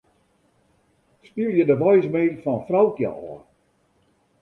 Spylje 1.27 1.65
de 1.73 1.77
voicemail 1.83 2.33
fan 2.43 2.59
Froukje 2.67 3.09
ôf. 3.31 3.41